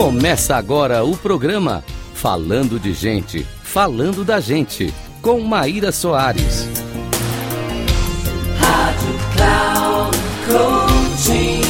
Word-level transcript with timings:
Começa 0.00 0.56
agora 0.56 1.04
o 1.04 1.14
programa 1.14 1.84
Falando 2.14 2.80
de 2.80 2.94
Gente, 2.94 3.42
Falando 3.42 4.24
da 4.24 4.40
Gente, 4.40 4.90
com 5.20 5.38
Maíra 5.40 5.92
Soares. 5.92 6.66
Rádio 8.58 9.14
Cloud 9.36 10.16
Coaching. 10.46 11.60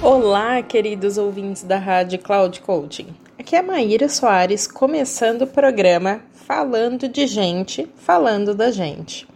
Olá, 0.00 0.62
queridos 0.62 1.18
ouvintes 1.18 1.62
da 1.62 1.76
Rádio 1.76 2.18
Cloud 2.18 2.62
Coaching. 2.62 3.08
Aqui 3.38 3.54
é 3.54 3.60
Maíra 3.60 4.08
Soares, 4.08 4.66
começando 4.66 5.42
o 5.42 5.46
programa 5.46 6.22
Falando 6.32 7.10
de 7.10 7.26
Gente, 7.26 7.86
Falando 7.94 8.54
da 8.54 8.70
Gente. 8.70 9.28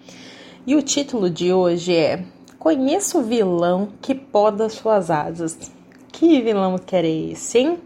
E 0.66 0.74
o 0.74 0.80
título 0.80 1.28
de 1.28 1.52
hoje 1.52 1.94
é 1.94 2.24
Conheça 2.58 3.18
o 3.18 3.22
vilão 3.22 3.90
que 4.02 4.14
poda 4.14 4.68
suas 4.68 5.10
asas. 5.10 5.56
Que 6.10 6.42
vilão 6.42 6.76
que 6.76 6.96
esse, 6.96 7.58
hein? 7.58 7.78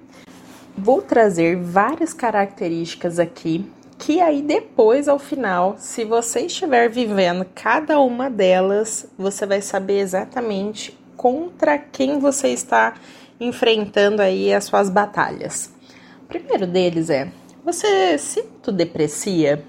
Vou 0.76 1.02
trazer 1.02 1.56
várias 1.56 2.14
características 2.14 3.18
aqui 3.18 3.70
que 3.98 4.20
aí 4.20 4.42
depois, 4.42 5.06
ao 5.06 5.18
final, 5.18 5.76
se 5.78 6.04
você 6.04 6.40
estiver 6.40 6.90
vivendo 6.90 7.46
cada 7.54 8.00
uma 8.00 8.28
delas, 8.28 9.06
você 9.16 9.46
vai 9.46 9.62
saber 9.62 10.00
exatamente 10.00 10.98
contra 11.16 11.78
quem 11.78 12.18
você 12.18 12.48
está 12.48 12.94
enfrentando 13.38 14.20
aí 14.20 14.52
as 14.52 14.64
suas 14.64 14.90
batalhas. 14.90 15.70
O 16.22 16.26
primeiro 16.26 16.66
deles 16.66 17.10
é: 17.10 17.30
você 17.64 18.18
se 18.18 18.40
autodeprecia? 18.40 19.64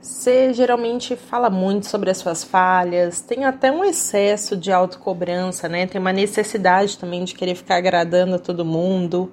Você 0.00 0.54
geralmente 0.54 1.14
fala 1.14 1.50
muito 1.50 1.86
sobre 1.86 2.08
as 2.08 2.16
suas 2.16 2.42
falhas, 2.42 3.20
tem 3.20 3.44
até 3.44 3.70
um 3.70 3.84
excesso 3.84 4.56
de 4.56 4.72
autocobrança, 4.72 5.68
né? 5.68 5.86
Tem 5.86 6.00
uma 6.00 6.12
necessidade 6.12 6.96
também 6.96 7.22
de 7.22 7.34
querer 7.34 7.54
ficar 7.54 7.76
agradando 7.76 8.36
a 8.36 8.38
todo 8.38 8.64
mundo, 8.64 9.30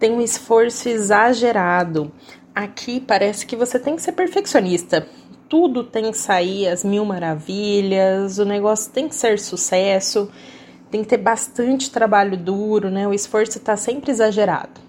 tem 0.00 0.10
um 0.10 0.20
esforço 0.20 0.88
exagerado. 0.88 2.10
Aqui 2.52 2.98
parece 2.98 3.46
que 3.46 3.54
você 3.54 3.78
tem 3.78 3.94
que 3.94 4.02
ser 4.02 4.10
perfeccionista. 4.10 5.06
Tudo 5.48 5.84
tem 5.84 6.10
que 6.10 6.18
sair 6.18 6.66
às 6.66 6.82
mil 6.82 7.04
maravilhas, 7.04 8.38
o 8.38 8.44
negócio 8.44 8.90
tem 8.90 9.06
que 9.06 9.14
ser 9.14 9.38
sucesso, 9.38 10.28
tem 10.90 11.02
que 11.02 11.10
ter 11.10 11.18
bastante 11.18 11.92
trabalho 11.92 12.36
duro, 12.36 12.90
né? 12.90 13.06
O 13.06 13.14
esforço 13.14 13.58
está 13.58 13.76
sempre 13.76 14.10
exagerado. 14.10 14.80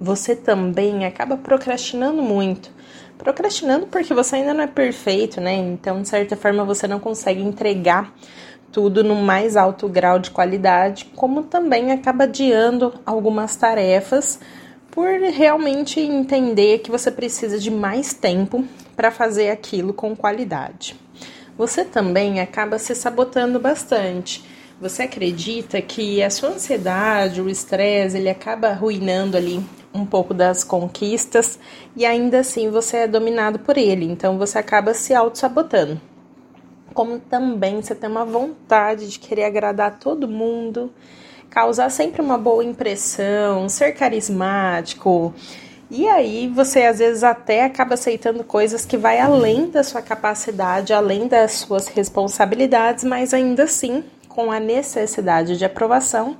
Você 0.00 0.34
também 0.34 1.06
acaba 1.06 1.36
procrastinando 1.36 2.20
muito 2.20 2.74
procrastinando 3.18 3.86
porque 3.86 4.14
você 4.14 4.36
ainda 4.36 4.54
não 4.54 4.64
é 4.64 4.66
perfeito, 4.66 5.40
né? 5.40 5.54
Então, 5.54 6.02
de 6.02 6.08
certa 6.08 6.36
forma, 6.36 6.64
você 6.64 6.86
não 6.86 7.00
consegue 7.00 7.42
entregar 7.42 8.12
tudo 8.70 9.02
no 9.02 9.14
mais 9.14 9.56
alto 9.56 9.88
grau 9.88 10.18
de 10.18 10.30
qualidade, 10.30 11.06
como 11.16 11.44
também 11.44 11.92
acaba 11.92 12.24
adiando 12.24 12.94
algumas 13.06 13.56
tarefas 13.56 14.38
por 14.90 15.06
realmente 15.06 16.00
entender 16.00 16.78
que 16.78 16.90
você 16.90 17.10
precisa 17.10 17.58
de 17.58 17.70
mais 17.70 18.14
tempo 18.14 18.64
para 18.94 19.10
fazer 19.10 19.50
aquilo 19.50 19.92
com 19.92 20.16
qualidade. 20.16 20.96
Você 21.56 21.84
também 21.84 22.40
acaba 22.40 22.78
se 22.78 22.94
sabotando 22.94 23.58
bastante. 23.58 24.44
Você 24.80 25.04
acredita 25.04 25.80
que 25.80 26.22
a 26.22 26.28
sua 26.28 26.50
ansiedade, 26.50 27.40
o 27.40 27.48
estresse, 27.48 28.18
ele 28.18 28.28
acaba 28.28 28.68
arruinando 28.68 29.36
ali 29.36 29.64
um 29.96 30.06
pouco 30.06 30.32
das 30.32 30.62
conquistas 30.62 31.58
e 31.96 32.04
ainda 32.04 32.40
assim 32.40 32.70
você 32.70 32.98
é 32.98 33.08
dominado 33.08 33.58
por 33.58 33.76
ele, 33.76 34.04
então 34.04 34.38
você 34.38 34.58
acaba 34.58 34.94
se 34.94 35.14
auto-sabotando. 35.14 36.00
Como 36.94 37.18
também 37.18 37.82
você 37.82 37.94
tem 37.94 38.08
uma 38.08 38.24
vontade 38.24 39.08
de 39.08 39.18
querer 39.18 39.44
agradar 39.44 39.98
todo 39.98 40.28
mundo, 40.28 40.92
causar 41.50 41.90
sempre 41.90 42.22
uma 42.22 42.38
boa 42.38 42.64
impressão, 42.64 43.68
ser 43.68 43.92
carismático. 43.92 45.34
E 45.90 46.08
aí 46.08 46.48
você 46.48 46.82
às 46.82 46.98
vezes 46.98 47.22
até 47.22 47.64
acaba 47.64 47.94
aceitando 47.94 48.42
coisas 48.42 48.84
que 48.84 48.96
vai 48.96 49.20
além 49.20 49.70
da 49.70 49.84
sua 49.84 50.02
capacidade, 50.02 50.92
além 50.92 51.28
das 51.28 51.52
suas 51.52 51.86
responsabilidades, 51.88 53.04
mas 53.04 53.32
ainda 53.32 53.64
assim 53.64 54.02
com 54.28 54.50
a 54.50 54.60
necessidade 54.60 55.56
de 55.56 55.64
aprovação 55.64 56.36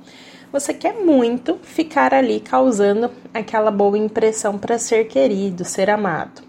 você 0.51 0.73
quer 0.73 0.93
muito 0.93 1.59
ficar 1.61 2.13
ali 2.13 2.39
causando 2.39 3.11
aquela 3.33 3.69
boa 3.69 3.97
impressão 3.97 4.57
para 4.57 4.79
ser 4.79 5.07
querido, 5.07 5.65
ser 5.65 5.89
amado. 5.89 6.41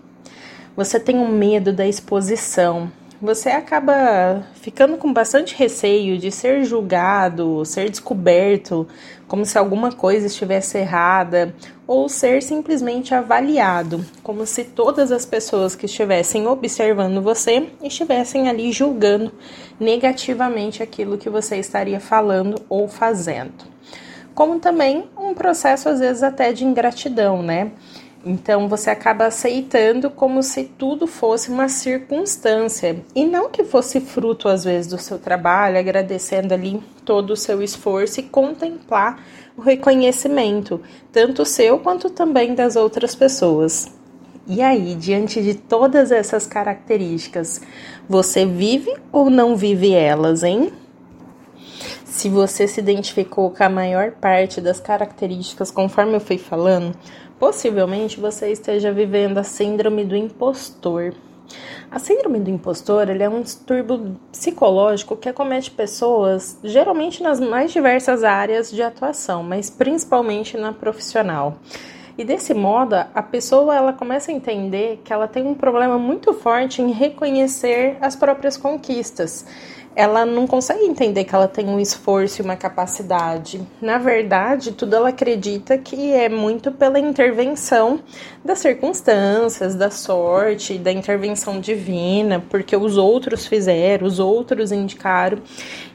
Você 0.76 1.00
tem 1.00 1.18
um 1.18 1.28
medo 1.28 1.72
da 1.72 1.86
exposição. 1.86 2.92
Você 3.20 3.48
acaba 3.48 4.46
ficando 4.54 4.96
com 4.96 5.12
bastante 5.12 5.52
receio 5.56 6.16
de 6.16 6.30
ser 6.30 6.62
julgado, 6.64 7.64
ser 7.64 7.90
descoberto, 7.90 8.86
como 9.26 9.44
se 9.44 9.58
alguma 9.58 9.90
coisa 9.90 10.28
estivesse 10.28 10.78
errada, 10.78 11.52
ou 11.84 12.08
ser 12.08 12.40
simplesmente 12.44 13.12
avaliado, 13.12 14.06
como 14.22 14.46
se 14.46 14.62
todas 14.62 15.10
as 15.10 15.26
pessoas 15.26 15.74
que 15.74 15.86
estivessem 15.86 16.46
observando 16.46 17.20
você 17.20 17.66
estivessem 17.82 18.48
ali 18.48 18.70
julgando 18.70 19.32
negativamente 19.80 20.80
aquilo 20.80 21.18
que 21.18 21.28
você 21.28 21.56
estaria 21.56 21.98
falando 21.98 22.62
ou 22.68 22.86
fazendo 22.86 23.77
como 24.38 24.60
também 24.60 25.10
um 25.18 25.34
processo 25.34 25.88
às 25.88 25.98
vezes 25.98 26.22
até 26.22 26.52
de 26.52 26.64
ingratidão, 26.64 27.42
né? 27.42 27.72
Então 28.24 28.68
você 28.68 28.88
acaba 28.88 29.26
aceitando 29.26 30.10
como 30.10 30.44
se 30.44 30.62
tudo 30.62 31.08
fosse 31.08 31.50
uma 31.50 31.68
circunstância 31.68 33.02
e 33.16 33.24
não 33.24 33.50
que 33.50 33.64
fosse 33.64 34.00
fruto 34.00 34.48
às 34.48 34.62
vezes 34.62 34.88
do 34.88 34.96
seu 34.96 35.18
trabalho, 35.18 35.76
agradecendo 35.76 36.54
ali 36.54 36.80
todo 37.04 37.30
o 37.30 37.36
seu 37.36 37.60
esforço 37.60 38.20
e 38.20 38.22
contemplar 38.22 39.20
o 39.56 39.60
reconhecimento, 39.60 40.80
tanto 41.10 41.44
seu 41.44 41.80
quanto 41.80 42.08
também 42.08 42.54
das 42.54 42.76
outras 42.76 43.16
pessoas. 43.16 43.90
E 44.46 44.62
aí, 44.62 44.94
diante 44.94 45.42
de 45.42 45.54
todas 45.54 46.12
essas 46.12 46.46
características, 46.46 47.60
você 48.08 48.46
vive 48.46 48.94
ou 49.10 49.28
não 49.28 49.56
vive 49.56 49.92
elas, 49.94 50.44
hein? 50.44 50.72
Se 52.08 52.28
você 52.28 52.66
se 52.66 52.80
identificou 52.80 53.50
com 53.50 53.62
a 53.62 53.68
maior 53.68 54.12
parte 54.12 54.62
das 54.62 54.80
características 54.80 55.70
conforme 55.70 56.14
eu 56.16 56.20
fui 56.20 56.38
falando, 56.38 56.96
possivelmente 57.38 58.18
você 58.18 58.50
esteja 58.50 58.90
vivendo 58.90 59.38
a 59.38 59.44
síndrome 59.44 60.04
do 60.04 60.16
impostor. 60.16 61.12
A 61.90 61.98
síndrome 61.98 62.40
do 62.40 62.50
impostor 62.50 63.08
é 63.10 63.28
um 63.28 63.42
distúrbio 63.42 64.16
psicológico 64.32 65.16
que 65.16 65.28
acomete 65.28 65.70
pessoas 65.70 66.58
geralmente 66.64 67.22
nas 67.22 67.38
mais 67.38 67.72
diversas 67.72 68.24
áreas 68.24 68.70
de 68.70 68.82
atuação, 68.82 69.42
mas 69.42 69.70
principalmente 69.70 70.56
na 70.56 70.72
profissional. 70.72 71.58
E 72.16 72.24
desse 72.24 72.52
modo, 72.52 72.94
a 72.94 73.22
pessoa 73.22 73.76
ela 73.76 73.92
começa 73.92 74.32
a 74.32 74.34
entender 74.34 75.00
que 75.04 75.12
ela 75.12 75.28
tem 75.28 75.46
um 75.46 75.54
problema 75.54 75.98
muito 75.98 76.34
forte 76.34 76.82
em 76.82 76.90
reconhecer 76.90 77.96
as 78.00 78.16
próprias 78.16 78.56
conquistas 78.56 79.46
ela 79.98 80.24
não 80.24 80.46
consegue 80.46 80.84
entender 80.84 81.24
que 81.24 81.34
ela 81.34 81.48
tem 81.48 81.68
um 81.68 81.80
esforço 81.80 82.40
e 82.40 82.44
uma 82.44 82.54
capacidade. 82.54 83.60
Na 83.82 83.98
verdade, 83.98 84.70
tudo 84.70 84.94
ela 84.94 85.08
acredita 85.08 85.76
que 85.76 86.12
é 86.12 86.28
muito 86.28 86.70
pela 86.70 87.00
intervenção 87.00 87.98
das 88.44 88.60
circunstâncias, 88.60 89.74
da 89.74 89.90
sorte, 89.90 90.78
da 90.78 90.92
intervenção 90.92 91.58
divina, 91.58 92.40
porque 92.48 92.76
os 92.76 92.96
outros 92.96 93.44
fizeram, 93.44 94.06
os 94.06 94.20
outros 94.20 94.70
indicaram, 94.70 95.42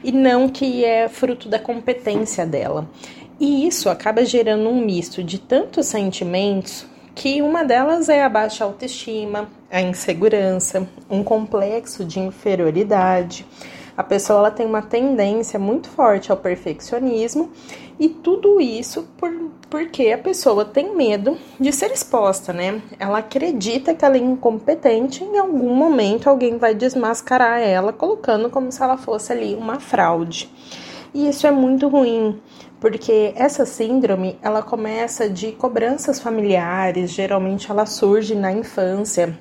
e 0.02 0.12
não 0.12 0.50
que 0.50 0.84
é 0.84 1.08
fruto 1.08 1.48
da 1.48 1.58
competência 1.58 2.44
dela. 2.44 2.86
E 3.40 3.66
isso 3.66 3.88
acaba 3.88 4.22
gerando 4.22 4.68
um 4.68 4.84
misto 4.84 5.24
de 5.24 5.38
tantos 5.38 5.86
sentimentos 5.86 6.84
que 7.14 7.40
uma 7.40 7.64
delas 7.64 8.10
é 8.10 8.22
a 8.22 8.28
baixa 8.28 8.64
autoestima, 8.64 9.48
a 9.70 9.80
insegurança, 9.80 10.86
um 11.08 11.24
complexo 11.24 12.04
de 12.04 12.20
inferioridade 12.20 13.46
a 13.96 14.02
pessoa 14.02 14.40
ela 14.40 14.50
tem 14.50 14.66
uma 14.66 14.82
tendência 14.82 15.58
muito 15.58 15.88
forte 15.88 16.30
ao 16.30 16.36
perfeccionismo 16.36 17.50
e 17.98 18.08
tudo 18.08 18.60
isso 18.60 19.08
por, 19.16 19.30
porque 19.70 20.10
a 20.10 20.18
pessoa 20.18 20.64
tem 20.64 20.94
medo 20.94 21.36
de 21.60 21.72
ser 21.72 21.92
exposta, 21.92 22.52
né? 22.52 22.82
Ela 22.98 23.18
acredita 23.18 23.94
que 23.94 24.04
ela 24.04 24.16
é 24.16 24.20
incompetente 24.20 25.22
e 25.22 25.26
em 25.26 25.38
algum 25.38 25.74
momento 25.74 26.28
alguém 26.28 26.58
vai 26.58 26.74
desmascarar 26.74 27.60
ela, 27.60 27.92
colocando 27.92 28.50
como 28.50 28.70
se 28.72 28.82
ela 28.82 28.96
fosse 28.96 29.32
ali 29.32 29.54
uma 29.54 29.78
fraude. 29.78 30.50
E 31.14 31.28
isso 31.28 31.46
é 31.46 31.52
muito 31.52 31.86
ruim, 31.86 32.40
porque 32.80 33.32
essa 33.36 33.64
síndrome, 33.64 34.36
ela 34.42 34.62
começa 34.62 35.30
de 35.30 35.52
cobranças 35.52 36.18
familiares, 36.18 37.12
geralmente 37.12 37.70
ela 37.70 37.86
surge 37.86 38.34
na 38.34 38.50
infância, 38.50 39.38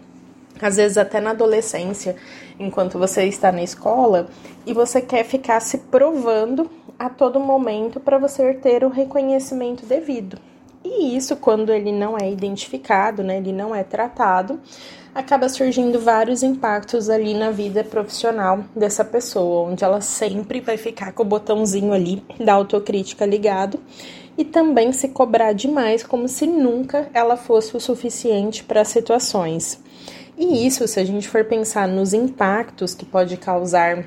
às 0.65 0.77
vezes 0.77 0.97
até 0.97 1.19
na 1.19 1.31
adolescência, 1.31 2.15
enquanto 2.59 2.97
você 2.97 3.25
está 3.25 3.51
na 3.51 3.63
escola, 3.63 4.27
e 4.65 4.73
você 4.73 5.01
quer 5.01 5.23
ficar 5.23 5.59
se 5.59 5.77
provando 5.77 6.69
a 6.97 7.09
todo 7.09 7.39
momento 7.39 7.99
para 7.99 8.17
você 8.17 8.53
ter 8.53 8.83
o 8.83 8.89
reconhecimento 8.89 9.85
devido. 9.85 10.37
E 10.83 11.15
isso, 11.15 11.35
quando 11.37 11.71
ele 11.71 11.91
não 11.91 12.17
é 12.17 12.29
identificado, 12.29 13.23
né, 13.23 13.37
ele 13.37 13.53
não 13.53 13.73
é 13.73 13.83
tratado, 13.83 14.59
acaba 15.15 15.47
surgindo 15.47 15.99
vários 15.99 16.43
impactos 16.43 17.09
ali 17.09 17.33
na 17.33 17.51
vida 17.51 17.83
profissional 17.83 18.63
dessa 18.75 19.05
pessoa, 19.05 19.69
onde 19.69 19.83
ela 19.83 20.01
sempre 20.01 20.59
vai 20.59 20.75
ficar 20.75 21.13
com 21.13 21.23
o 21.23 21.25
botãozinho 21.25 21.93
ali 21.93 22.23
da 22.39 22.53
autocrítica 22.53 23.25
ligado 23.25 23.79
e 24.37 24.43
também 24.43 24.91
se 24.91 25.09
cobrar 25.09 25.53
demais, 25.53 26.03
como 26.03 26.27
se 26.27 26.47
nunca 26.47 27.07
ela 27.13 27.37
fosse 27.37 27.77
o 27.77 27.79
suficiente 27.79 28.63
para 28.63 28.83
situações. 28.83 29.79
E 30.37 30.65
isso, 30.65 30.87
se 30.87 30.99
a 30.99 31.05
gente 31.05 31.27
for 31.27 31.45
pensar 31.45 31.87
nos 31.87 32.13
impactos 32.13 32.95
que 32.95 33.05
pode 33.05 33.37
causar 33.37 34.05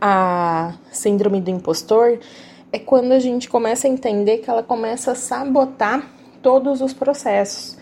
a 0.00 0.74
síndrome 0.90 1.40
do 1.40 1.50
impostor, 1.50 2.18
é 2.72 2.78
quando 2.78 3.12
a 3.12 3.18
gente 3.18 3.48
começa 3.48 3.86
a 3.86 3.90
entender 3.90 4.38
que 4.38 4.50
ela 4.50 4.62
começa 4.62 5.12
a 5.12 5.14
sabotar 5.14 6.08
todos 6.42 6.80
os 6.80 6.92
processos. 6.92 7.76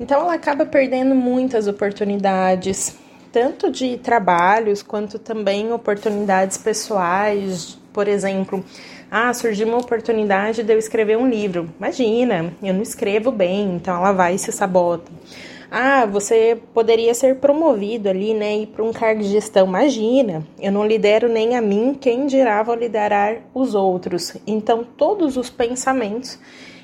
Então 0.00 0.20
ela 0.20 0.34
acaba 0.34 0.64
perdendo 0.64 1.14
muitas 1.14 1.66
oportunidades, 1.66 2.96
tanto 3.32 3.70
de 3.70 3.96
trabalhos 3.98 4.82
quanto 4.82 5.18
também 5.18 5.72
oportunidades 5.72 6.56
pessoais, 6.56 7.78
por 7.92 8.06
exemplo, 8.06 8.64
ah, 9.10 9.32
surgiu 9.32 9.66
uma 9.66 9.78
oportunidade 9.78 10.62
de 10.62 10.72
eu 10.72 10.78
escrever 10.78 11.16
um 11.16 11.28
livro. 11.28 11.68
Imagina, 11.78 12.52
eu 12.62 12.74
não 12.74 12.82
escrevo 12.82 13.32
bem, 13.32 13.74
então 13.74 13.96
ela 13.96 14.12
vai 14.12 14.34
e 14.34 14.38
se 14.38 14.52
sabota. 14.52 15.10
Ah, 15.70 16.06
você 16.06 16.58
poderia 16.72 17.12
ser 17.12 17.36
promovido 17.36 18.08
ali, 18.08 18.32
né, 18.32 18.56
ir 18.56 18.68
para 18.68 18.82
um 18.82 18.92
cargo 18.92 19.22
de 19.22 19.28
gestão. 19.28 19.66
Imagina, 19.66 20.42
eu 20.58 20.72
não 20.72 20.86
lidero 20.86 21.28
nem 21.28 21.56
a 21.56 21.60
mim, 21.60 21.94
quem 22.00 22.26
dirá 22.26 22.62
vou 22.62 22.74
liderar 22.74 23.36
os 23.52 23.74
outros. 23.74 24.34
Então, 24.46 24.82
todos 24.82 25.36
os 25.36 25.50
pensamentos, 25.50 26.38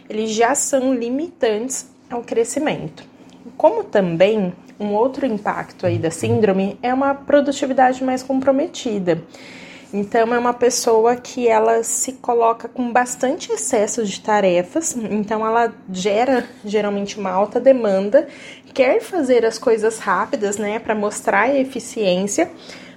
eles 0.08 0.31
já 0.31 0.54
são 0.54 0.92
limitantes 0.92 1.90
ao 2.10 2.22
crescimento. 2.22 3.04
Como 3.56 3.84
também 3.84 4.52
um 4.78 4.92
outro 4.92 5.25
impacto 5.25 5.87
aí 5.87 5.96
da 5.98 6.10
síndrome 6.10 6.78
é 6.82 6.92
uma 6.92 7.14
produtividade 7.14 8.04
mais 8.04 8.22
comprometida. 8.22 9.22
Então 9.96 10.35
é 10.35 10.38
uma 10.41 10.52
pessoa 10.52 11.14
que 11.14 11.46
ela 11.46 11.85
se 11.85 12.14
coloca 12.14 12.67
com 12.67 12.93
bastante 12.93 13.52
excesso 13.52 14.05
de 14.05 14.20
tarefas, 14.20 14.96
então 14.96 15.46
ela 15.46 15.73
gera 15.88 16.49
geralmente 16.64 17.17
uma 17.17 17.31
alta 17.31 17.61
demanda, 17.61 18.26
quer 18.75 19.00
fazer 19.00 19.46
as 19.46 19.56
coisas 19.56 20.00
rápidas, 20.00 20.58
né, 20.58 20.81
para 20.81 20.96
mostrar 20.96 21.43
a 21.43 21.56
eficiência, 21.56 22.50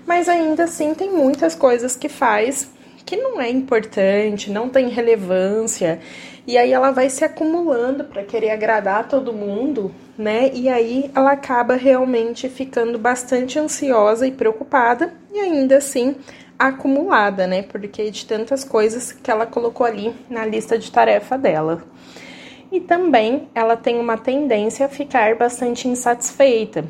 mas 0.08 0.28
ainda 0.28 0.64
assim 0.64 0.96
tem 0.96 1.12
muitas 1.12 1.54
coisas 1.54 1.96
que 1.96 2.10
faz 2.10 2.68
que 3.06 3.16
não 3.16 3.40
é 3.40 3.48
importante, 3.48 4.50
não 4.50 4.68
tem 4.68 4.90
relevância, 4.90 6.00
e 6.48 6.58
aí 6.58 6.74
ela 6.74 6.90
vai 6.90 7.12
se 7.12 7.24
acumulando 7.24 8.06
para 8.06 8.24
querer 8.24 8.50
agradar 8.50 9.08
todo 9.08 9.32
mundo, 9.32 9.94
né? 10.18 10.50
E 10.54 10.68
aí 10.68 11.12
ela 11.14 11.34
acaba 11.34 11.76
realmente 11.76 12.50
ficando 12.50 12.98
bastante 12.98 13.60
ansiosa 13.60 14.28
e 14.28 14.32
preocupada, 14.32 15.14
e 15.32 15.40
ainda 15.40 15.78
assim 15.78 16.16
acumulada, 16.57 17.48
né? 17.48 17.62
Porque 17.62 18.09
de 18.09 18.25
tantas 18.25 18.63
coisas 18.63 19.12
que 19.12 19.30
ela 19.30 19.45
colocou 19.45 19.86
ali 19.86 20.15
na 20.30 20.45
lista 20.45 20.77
de 20.77 20.92
tarefa 20.92 21.38
dela. 21.38 21.83
E 22.71 22.80
também 22.80 23.48
ela 23.56 23.77
tem 23.77 24.00
uma 24.00 24.18
tendência 24.18 24.86
a 24.86 24.89
ficar 24.89 25.36
bastante 25.36 25.88
insatisfeita, 25.88 26.83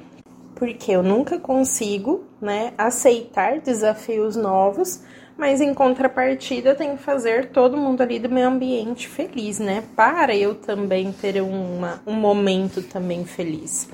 porque 0.55 0.91
eu 0.91 1.03
nunca 1.03 1.37
consigo, 1.37 2.23
né, 2.41 2.73
aceitar 2.77 3.59
desafios 3.59 4.35
novos, 4.35 5.03
mas 5.37 5.61
em 5.61 5.73
contrapartida 5.73 6.73
tenho 6.73 6.97
que 6.97 7.03
fazer 7.03 7.49
todo 7.49 7.77
mundo 7.77 8.01
ali 8.01 8.17
do 8.17 8.27
meu 8.27 8.47
ambiente 8.47 9.07
feliz, 9.07 9.59
né? 9.59 9.83
Para 9.95 10.35
eu 10.35 10.55
também 10.55 11.11
ter 11.11 11.39
uma, 11.43 12.01
um 12.07 12.13
momento 12.13 12.81
também 12.81 13.23
feliz. 13.23 13.87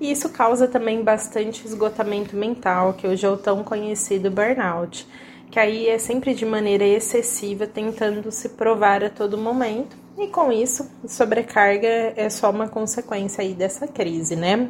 E 0.00 0.10
isso 0.10 0.28
causa 0.28 0.68
também 0.68 1.02
bastante 1.02 1.66
esgotamento 1.66 2.36
mental, 2.36 2.94
que 2.94 3.06
hoje 3.06 3.24
é 3.24 3.30
o 3.30 3.36
tão 3.36 3.64
conhecido 3.64 4.30
burnout, 4.30 5.06
que 5.50 5.58
aí 5.58 5.88
é 5.88 5.98
sempre 5.98 6.34
de 6.34 6.44
maneira 6.44 6.84
excessiva, 6.84 7.66
tentando 7.66 8.30
se 8.30 8.50
provar 8.50 9.02
a 9.02 9.10
todo 9.10 9.38
momento. 9.38 9.96
E 10.18 10.28
com 10.28 10.50
isso, 10.50 10.90
sobrecarga 11.06 12.14
é 12.16 12.28
só 12.28 12.50
uma 12.50 12.68
consequência 12.68 13.42
aí 13.42 13.54
dessa 13.54 13.86
crise, 13.86 14.36
né? 14.36 14.68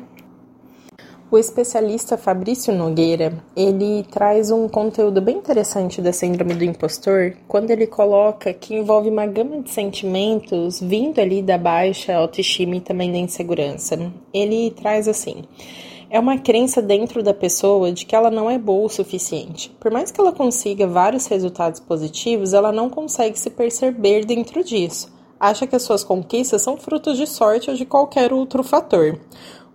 O 1.28 1.37
especialista 1.37 2.17
Fabrício 2.17 2.73
Nogueira, 2.73 3.32
ele 3.56 4.05
traz 4.05 4.52
um 4.52 4.69
conteúdo 4.69 5.20
bem 5.20 5.38
interessante 5.38 6.00
da 6.00 6.12
síndrome 6.12 6.55
do 6.55 6.62
impostor, 6.62 7.37
quando 7.49 7.73
ele 7.73 7.84
coloca 7.84 8.55
que 8.55 8.76
envolve 8.76 9.08
uma 9.08 9.26
gama 9.26 9.61
de 9.61 9.73
sentimentos 9.73 10.78
vindo 10.78 11.19
ali 11.19 11.43
da 11.43 11.58
baixa 11.58 12.14
autoestima 12.14 12.76
e 12.76 12.81
também 12.81 13.11
da 13.11 13.19
insegurança. 13.19 13.99
Ele 14.32 14.70
traz 14.70 15.08
assim: 15.08 15.43
é 16.08 16.20
uma 16.20 16.38
crença 16.38 16.81
dentro 16.81 17.25
da 17.25 17.34
pessoa 17.34 17.90
de 17.90 18.06
que 18.06 18.14
ela 18.14 18.31
não 18.31 18.49
é 18.49 18.56
boa 18.56 18.87
o 18.87 18.88
suficiente. 18.88 19.76
Por 19.81 19.90
mais 19.90 20.12
que 20.12 20.20
ela 20.20 20.31
consiga 20.31 20.87
vários 20.87 21.26
resultados 21.26 21.81
positivos, 21.81 22.55
ela 22.55 22.70
não 22.70 22.88
consegue 22.88 23.37
se 23.37 23.50
perceber 23.50 24.25
dentro 24.25 24.62
disso. 24.62 25.12
Acha 25.40 25.67
que 25.67 25.75
as 25.75 25.82
suas 25.82 26.05
conquistas 26.05 26.62
são 26.62 26.76
frutos 26.76 27.19
de 27.19 27.26
sorte 27.26 27.69
ou 27.69 27.76
de 27.76 27.84
qualquer 27.84 28.32
outro 28.32 28.62
fator 28.62 29.19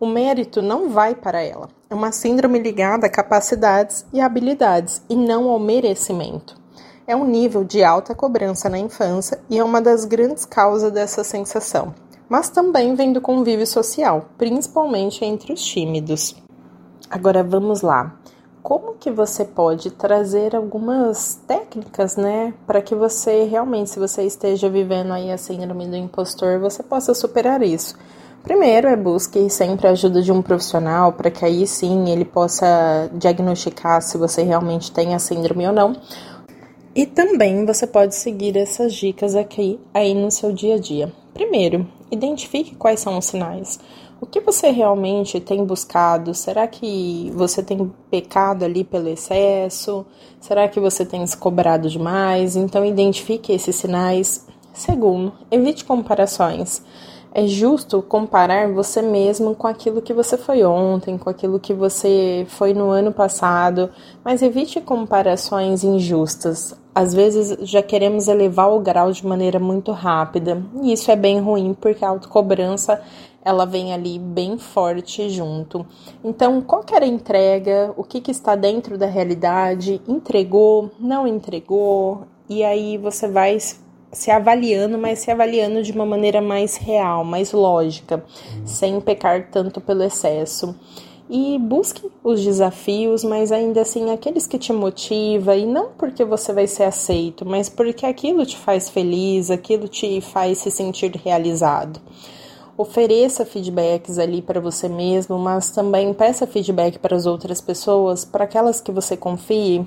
o 0.01 0.07
mérito 0.07 0.63
não 0.63 0.89
vai 0.89 1.13
para 1.13 1.43
ela. 1.43 1.69
É 1.87 1.93
uma 1.93 2.11
síndrome 2.11 2.57
ligada 2.57 3.05
a 3.05 3.09
capacidades 3.09 4.03
e 4.11 4.19
habilidades 4.19 5.03
e 5.07 5.15
não 5.15 5.47
ao 5.47 5.59
merecimento. 5.59 6.59
É 7.05 7.15
um 7.15 7.23
nível 7.23 7.63
de 7.63 7.83
alta 7.83 8.15
cobrança 8.15 8.67
na 8.67 8.79
infância 8.79 9.39
e 9.47 9.59
é 9.59 9.63
uma 9.63 9.79
das 9.79 10.03
grandes 10.03 10.43
causas 10.43 10.91
dessa 10.91 11.23
sensação, 11.23 11.93
mas 12.27 12.49
também 12.49 12.95
vem 12.95 13.13
do 13.13 13.21
convívio 13.21 13.67
social, 13.67 14.25
principalmente 14.39 15.23
entre 15.23 15.53
os 15.53 15.63
tímidos. 15.63 16.35
Agora 17.07 17.43
vamos 17.43 17.83
lá. 17.83 18.15
Como 18.63 18.95
que 18.95 19.11
você 19.11 19.45
pode 19.45 19.91
trazer 19.91 20.55
algumas 20.55 21.39
técnicas, 21.47 22.15
né, 22.15 22.55
para 22.65 22.81
que 22.81 22.95
você 22.95 23.43
realmente, 23.43 23.91
se 23.91 23.99
você 23.99 24.23
esteja 24.23 24.67
vivendo 24.67 25.13
aí 25.13 25.31
a 25.31 25.37
síndrome 25.37 25.85
do 25.85 25.95
impostor, 25.95 26.59
você 26.59 26.81
possa 26.81 27.13
superar 27.13 27.61
isso? 27.61 27.95
Primeiro 28.43 28.87
é 28.87 28.95
busque 28.95 29.49
sempre 29.49 29.87
a 29.87 29.91
ajuda 29.91 30.21
de 30.21 30.31
um 30.31 30.41
profissional 30.41 31.13
para 31.13 31.29
que 31.29 31.45
aí 31.45 31.67
sim 31.67 32.09
ele 32.09 32.25
possa 32.25 33.09
diagnosticar 33.13 34.01
se 34.01 34.17
você 34.17 34.41
realmente 34.41 34.91
tem 34.91 35.13
a 35.13 35.19
síndrome 35.19 35.67
ou 35.67 35.73
não. 35.73 35.95
E 36.95 37.05
também 37.05 37.65
você 37.65 37.85
pode 37.85 38.15
seguir 38.15 38.57
essas 38.57 38.93
dicas 38.93 39.35
aqui 39.35 39.79
aí 39.93 40.13
no 40.13 40.31
seu 40.31 40.51
dia 40.51 40.75
a 40.75 40.79
dia. 40.79 41.13
Primeiro, 41.33 41.87
identifique 42.11 42.75
quais 42.75 42.99
são 42.99 43.17
os 43.17 43.25
sinais. 43.25 43.79
O 44.19 44.25
que 44.25 44.39
você 44.39 44.69
realmente 44.69 45.39
tem 45.39 45.63
buscado? 45.63 46.33
Será 46.33 46.67
que 46.67 47.31
você 47.33 47.63
tem 47.63 47.91
pecado 48.09 48.65
ali 48.65 48.83
pelo 48.83 49.07
excesso? 49.07 50.05
Será 50.39 50.67
que 50.67 50.79
você 50.79 51.05
tem 51.05 51.25
se 51.25 51.37
cobrado 51.37 51.89
demais? 51.89 52.55
Então 52.55 52.85
identifique 52.85 53.53
esses 53.53 53.75
sinais. 53.75 54.45
Segundo, 54.73 55.33
evite 55.49 55.85
comparações. 55.85 56.83
É 57.33 57.47
justo 57.47 58.01
comparar 58.01 58.67
você 58.73 59.01
mesmo 59.01 59.55
com 59.55 59.65
aquilo 59.65 60.01
que 60.01 60.13
você 60.13 60.37
foi 60.37 60.65
ontem, 60.65 61.17
com 61.17 61.29
aquilo 61.29 61.61
que 61.61 61.73
você 61.73 62.45
foi 62.49 62.73
no 62.73 62.89
ano 62.89 63.13
passado, 63.13 63.89
mas 64.21 64.41
evite 64.41 64.81
comparações 64.81 65.81
injustas. 65.81 66.75
Às 66.93 67.13
vezes 67.13 67.57
já 67.61 67.81
queremos 67.81 68.27
elevar 68.27 68.69
o 68.69 68.81
grau 68.81 69.13
de 69.13 69.25
maneira 69.25 69.59
muito 69.59 69.93
rápida, 69.93 70.61
e 70.83 70.91
isso 70.91 71.09
é 71.09 71.15
bem 71.15 71.39
ruim 71.39 71.73
porque 71.73 72.03
a 72.03 72.09
autocobrança 72.09 73.01
ela 73.43 73.65
vem 73.65 73.93
ali 73.93 74.19
bem 74.19 74.57
forte 74.57 75.29
junto. 75.29 75.85
Então, 76.23 76.61
qual 76.61 76.83
era 76.93 77.05
a 77.05 77.07
entrega? 77.07 77.93
O 77.97 78.03
que, 78.03 78.21
que 78.21 78.31
está 78.31 78.55
dentro 78.55 78.97
da 78.97 79.07
realidade? 79.07 80.01
Entregou? 80.07 80.91
Não 80.99 81.25
entregou? 81.25 82.23
E 82.49 82.63
aí 82.63 82.97
você 82.97 83.27
vai 83.27 83.57
se 84.11 84.29
avaliando, 84.29 84.97
mas 84.97 85.19
se 85.19 85.31
avaliando 85.31 85.81
de 85.81 85.91
uma 85.91 86.05
maneira 86.05 86.41
mais 86.41 86.75
real, 86.75 87.23
mais 87.23 87.51
lógica, 87.51 88.23
sem 88.65 88.99
pecar 88.99 89.49
tanto 89.49 89.79
pelo 89.79 90.03
excesso. 90.03 90.75
E 91.29 91.57
busque 91.57 92.11
os 92.21 92.43
desafios, 92.43 93.23
mas 93.23 93.53
ainda 93.53 93.81
assim 93.81 94.11
aqueles 94.11 94.45
que 94.45 94.59
te 94.59 94.73
motiva 94.73 95.55
e 95.55 95.65
não 95.65 95.91
porque 95.97 96.25
você 96.25 96.51
vai 96.51 96.67
ser 96.67 96.83
aceito, 96.83 97.45
mas 97.45 97.69
porque 97.69 98.05
aquilo 98.05 98.45
te 98.45 98.57
faz 98.57 98.89
feliz, 98.89 99.49
aquilo 99.49 99.87
te 99.87 100.19
faz 100.19 100.57
se 100.57 100.69
sentir 100.69 101.15
realizado. 101.15 102.01
Ofereça 102.77 103.45
feedbacks 103.45 104.17
ali 104.17 104.41
para 104.41 104.59
você 104.59 104.89
mesmo, 104.89 105.37
mas 105.39 105.71
também 105.71 106.13
peça 106.13 106.45
feedback 106.45 106.99
para 106.99 107.15
as 107.15 107.25
outras 107.25 107.61
pessoas, 107.61 108.25
para 108.25 108.43
aquelas 108.43 108.81
que 108.81 108.91
você 108.91 109.15
confie, 109.15 109.85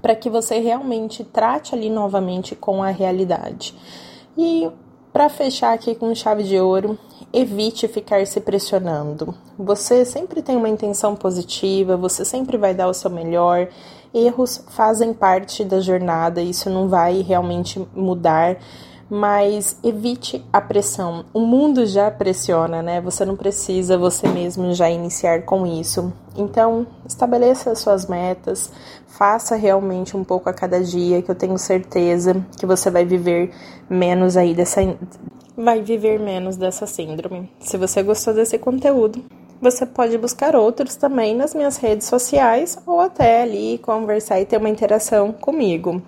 para 0.00 0.14
que 0.14 0.30
você 0.30 0.58
realmente 0.58 1.24
trate 1.24 1.74
ali 1.74 1.90
novamente 1.90 2.54
com 2.54 2.82
a 2.82 2.90
realidade. 2.90 3.74
E 4.36 4.70
para 5.12 5.28
fechar 5.28 5.72
aqui 5.72 5.94
com 5.94 6.14
chave 6.14 6.44
de 6.44 6.58
ouro, 6.58 6.98
evite 7.32 7.88
ficar 7.88 8.26
se 8.26 8.40
pressionando. 8.40 9.34
Você 9.58 10.04
sempre 10.04 10.42
tem 10.42 10.56
uma 10.56 10.68
intenção 10.68 11.14
positiva, 11.16 11.96
você 11.96 12.24
sempre 12.24 12.56
vai 12.56 12.74
dar 12.74 12.88
o 12.88 12.94
seu 12.94 13.10
melhor. 13.10 13.68
Erros 14.14 14.64
fazem 14.68 15.12
parte 15.12 15.64
da 15.64 15.80
jornada, 15.80 16.40
isso 16.40 16.70
não 16.70 16.88
vai 16.88 17.22
realmente 17.22 17.84
mudar, 17.94 18.56
mas 19.10 19.76
evite 19.82 20.44
a 20.52 20.60
pressão. 20.60 21.24
O 21.34 21.40
mundo 21.40 21.84
já 21.84 22.10
pressiona, 22.10 22.80
né? 22.80 23.00
Você 23.00 23.24
não 23.24 23.36
precisa 23.36 23.98
você 23.98 24.28
mesmo 24.28 24.72
já 24.72 24.88
iniciar 24.88 25.42
com 25.42 25.66
isso. 25.66 26.12
Então, 26.36 26.86
estabeleça 27.04 27.74
suas 27.74 28.06
metas, 28.06 28.72
faça 29.08 29.56
realmente 29.56 30.16
um 30.16 30.22
pouco 30.22 30.48
a 30.48 30.52
cada 30.52 30.80
dia, 30.80 31.20
que 31.20 31.30
eu 31.30 31.34
tenho 31.34 31.58
certeza 31.58 32.46
que 32.56 32.64
você 32.64 32.90
vai 32.90 33.04
viver 33.04 33.50
menos 33.88 34.36
aí 34.36 34.54
dessa 34.54 34.80
vai 35.56 35.82
viver 35.82 36.18
menos 36.18 36.56
dessa 36.56 36.86
síndrome. 36.86 37.50
Se 37.58 37.76
você 37.76 38.02
gostou 38.02 38.32
desse 38.32 38.56
conteúdo, 38.58 39.22
você 39.60 39.84
pode 39.84 40.16
buscar 40.16 40.56
outros 40.56 40.96
também 40.96 41.36
nas 41.36 41.54
minhas 41.54 41.76
redes 41.76 42.06
sociais 42.06 42.78
ou 42.86 42.98
até 42.98 43.42
ali 43.42 43.76
conversar 43.78 44.40
e 44.40 44.46
ter 44.46 44.56
uma 44.56 44.70
interação 44.70 45.32
comigo. 45.32 46.00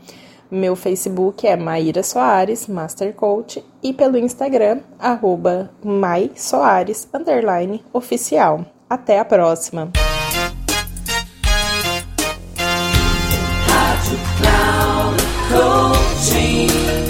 Meu 0.55 0.77
Facebook 0.77 1.47
é 1.47 1.57
Maíra 1.57 2.03
Soares, 2.03 2.67
Master 2.69 3.15
Coach, 3.15 3.65
e 3.83 3.95
pelo 3.95 4.19
Instagram, 4.19 4.81
arroba 4.99 5.71
Mai 5.83 6.31
Soares, 6.37 7.09
underline, 7.15 7.83
oficial. 7.91 8.63
Até 8.87 9.19
a 9.19 9.25
próxima! 9.25 9.91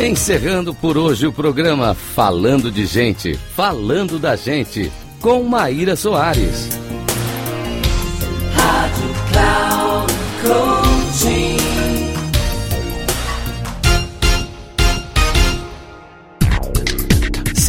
Encerrando 0.01 0.73
por 0.73 0.97
hoje 0.97 1.27
o 1.27 1.33
programa 1.33 1.95
Falando 1.95 2.71
de 2.71 2.87
Gente, 2.87 3.35
Falando 3.35 4.21
da 4.21 4.37
Gente, 4.37 4.93
com 5.21 5.43
Maíra 5.43 5.97
Soares. 5.97 6.82